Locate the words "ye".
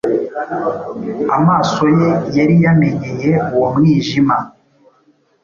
1.99-2.11